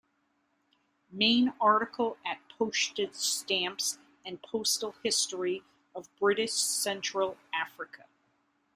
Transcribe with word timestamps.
Main 1.11 1.53
article 1.61 2.17
at 2.25 2.39
Postage 2.57 3.13
stamps 3.13 3.99
and 4.25 4.41
postal 4.41 4.95
history 5.03 5.63
of 5.93 6.09
British 6.17 6.53
Central 6.53 7.37
Africa. 7.53 8.05